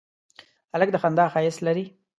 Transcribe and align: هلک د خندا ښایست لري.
هلک 0.73 0.89
د 0.93 0.97
خندا 1.03 1.25
ښایست 1.33 1.59
لري. 1.67 1.85